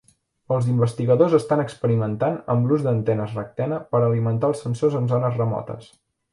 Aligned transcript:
Els 0.53 0.69
investigadors 0.69 1.35
estan 1.39 1.61
experimentant 1.63 2.39
amb 2.55 2.67
l'ús 2.71 2.87
de 2.87 2.87
d'antenes 2.89 3.37
rectena 3.41 3.81
per 3.95 4.03
alimentar 4.09 4.51
els 4.53 4.67
sensors 4.69 5.01
en 5.03 5.09
zones 5.17 5.41
remotes. 5.45 5.97